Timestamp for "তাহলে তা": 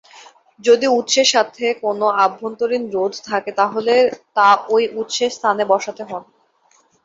3.59-4.47